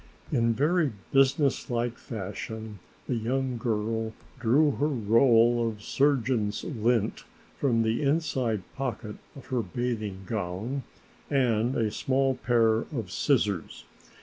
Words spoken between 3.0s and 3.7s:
the young